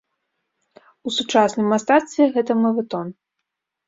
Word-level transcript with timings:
У 1.09 1.11
сучасным 1.17 1.65
мастацтве 1.73 2.23
гэта 2.39 2.51
мавэтон. 2.63 3.07